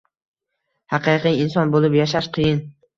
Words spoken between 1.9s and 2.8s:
yashash qiyin